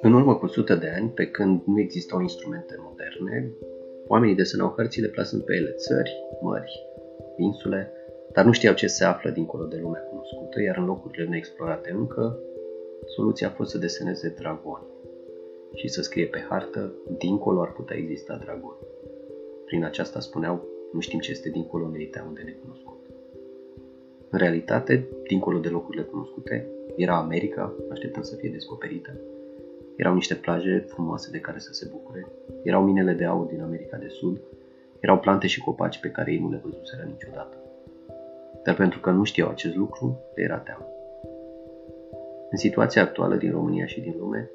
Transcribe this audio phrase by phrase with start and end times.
[0.00, 3.52] În urmă cu 100 de ani, pe când nu existau instrumente moderne,
[4.06, 6.86] oamenii desenau hărțile plasând pe ele țări, mări,
[7.36, 7.92] insule,
[8.32, 12.38] dar nu știau ce se află dincolo de lumea cunoscută, iar în locurile neexplorate încă,
[13.06, 14.86] soluția a fost să deseneze dragoni
[15.74, 18.78] și să scrie pe hartă, dincolo ar putea exista dragoni.
[19.64, 23.01] Prin aceasta spuneau, nu știm ce este dincolo, ne teamă de necunoscut.
[24.32, 29.10] În realitate, dincolo de locurile cunoscute, era America, așteptând să fie descoperită,
[29.96, 32.26] erau niște plaje frumoase de care să se bucure,
[32.62, 34.40] erau minele de aur din America de Sud,
[35.00, 37.56] erau plante și copaci pe care ei nu le văzuseră niciodată.
[38.64, 40.86] Dar pentru că nu știau acest lucru, le era teamă.
[42.50, 44.50] În situația actuală din România și din lume,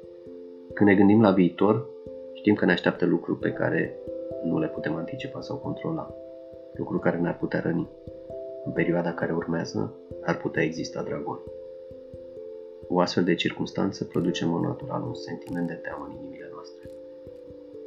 [0.74, 1.86] când ne gândim la viitor,
[2.32, 3.94] știm că ne așteaptă lucruri pe care
[4.44, 6.14] nu le putem anticipa sau controla,
[6.74, 7.88] lucruri care ne-ar putea răni.
[8.64, 11.40] În perioada care urmează, ar putea exista dragoni.
[12.88, 16.90] O astfel de circunstanță produce în mod natural un sentiment de teamă în inimile noastre.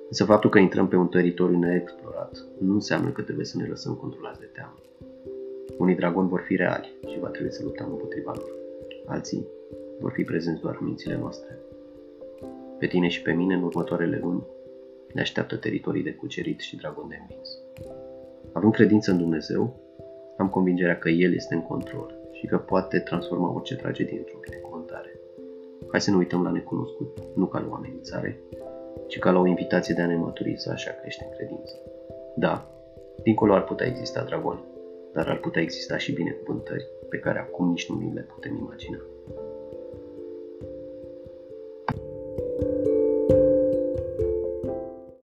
[0.10, 3.94] Însă faptul că intrăm pe un teritoriu neexplorat nu înseamnă că trebuie să ne lăsăm
[3.94, 4.78] controlați de teamă.
[5.78, 8.52] Unii dragoni vor fi reali și va trebui să luptăm împotriva lor.
[9.06, 9.48] Alții
[10.00, 11.60] vor fi prezenți doar în mințile noastre.
[12.80, 14.44] Pe tine și pe mine, în următoarele luni,
[15.14, 17.50] ne așteaptă teritorii de cucerit și dragon de învins.
[18.52, 19.76] Având credință în Dumnezeu,
[20.38, 25.20] am convingerea că El este în control și că poate transforma orice tragedie într-o binecuvântare.
[25.92, 28.40] Hai să nu uităm la necunoscut, nu ca la o amenințare,
[29.08, 31.76] ci ca la o invitație de a ne maturiza și a crește în credință.
[32.36, 32.68] Da,
[33.24, 34.64] dincolo ar putea exista dragoni,
[35.14, 38.98] dar ar putea exista și binecuvântări pe care acum nici nu ni le putem imagina.
[42.62, 42.91] thank you